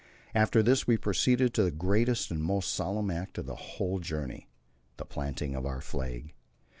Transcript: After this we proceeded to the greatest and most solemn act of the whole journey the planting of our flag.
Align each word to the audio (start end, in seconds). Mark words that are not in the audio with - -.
After 0.33 0.63
this 0.63 0.87
we 0.87 0.97
proceeded 0.97 1.53
to 1.53 1.61
the 1.63 1.69
greatest 1.69 2.31
and 2.31 2.43
most 2.43 2.73
solemn 2.73 3.11
act 3.11 3.37
of 3.37 3.45
the 3.45 3.55
whole 3.55 3.99
journey 3.99 4.47
the 4.97 5.05
planting 5.05 5.53
of 5.53 5.63
our 5.63 5.79
flag. 5.79 6.33